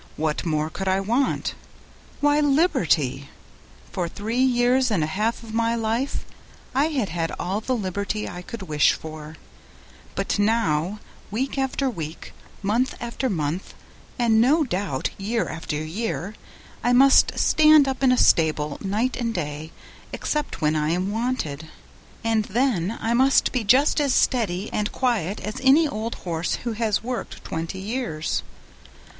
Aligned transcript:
What 0.17 0.47
more 0.47 0.71
could 0.71 0.87
I 0.87 0.99
want? 0.99 1.53
Why, 2.21 2.39
liberty! 2.39 3.29
For 3.91 4.09
three 4.09 4.39
years 4.41 4.89
and 4.89 5.03
a 5.03 5.05
half 5.05 5.43
of 5.43 5.53
my 5.53 5.75
life 5.75 6.25
I 6.73 6.85
had 6.87 7.09
had 7.09 7.31
all 7.39 7.61
the 7.61 7.75
liberty 7.75 8.27
I 8.27 8.41
could 8.41 8.63
wish 8.63 8.93
for; 8.93 9.35
but 10.15 10.39
now, 10.39 10.99
week 11.29 11.55
after 11.59 11.87
week, 11.87 12.33
month 12.63 12.95
after 12.99 13.29
month, 13.29 13.75
and 14.17 14.41
no 14.41 14.63
doubt 14.63 15.11
year 15.19 15.47
after 15.47 15.75
year, 15.75 16.33
I 16.83 16.93
must 16.93 17.37
stand 17.37 17.87
up 17.87 18.01
in 18.01 18.11
a 18.11 18.17
stable 18.17 18.79
night 18.81 19.15
and 19.17 19.35
day 19.35 19.71
except 20.11 20.61
when 20.61 20.75
I 20.75 20.89
am 20.89 21.11
wanted, 21.11 21.67
and 22.23 22.45
then 22.45 22.97
I 22.99 23.13
must 23.13 23.51
be 23.51 23.63
just 23.63 24.01
as 24.01 24.15
steady 24.15 24.67
and 24.73 24.91
quiet 24.91 25.39
as 25.41 25.61
any 25.61 25.87
old 25.87 26.15
horse 26.25 26.55
who 26.63 26.71
has 26.73 27.03
worked 27.03 27.43
twenty 27.43 27.77
years. 27.77 28.41